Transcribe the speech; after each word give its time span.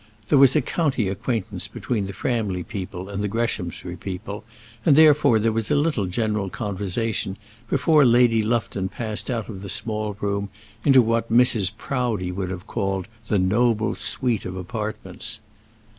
There 0.29 0.39
was 0.39 0.55
a 0.55 0.63
county 0.63 1.07
acquaintance 1.09 1.67
between 1.67 2.05
the 2.05 2.11
Framley 2.13 2.63
people 2.63 3.07
and 3.07 3.23
the 3.23 3.27
Greshamsbury 3.27 3.95
people, 3.97 4.43
and 4.83 4.95
therefore 4.95 5.37
there 5.37 5.51
was 5.51 5.69
a 5.69 5.75
little 5.75 6.07
general 6.07 6.49
conversation 6.49 7.37
before 7.69 8.03
Lady 8.03 8.41
Lufton 8.41 8.89
passed 8.89 9.29
out 9.29 9.47
of 9.47 9.61
the 9.61 9.69
small 9.69 10.17
room 10.19 10.49
into 10.83 11.03
what 11.03 11.31
Mrs. 11.31 11.77
Proudie 11.77 12.31
would 12.31 12.49
have 12.49 12.65
called 12.65 13.07
the 13.27 13.37
noble 13.37 13.93
suite 13.93 14.43
of 14.43 14.55
apartments. 14.55 15.39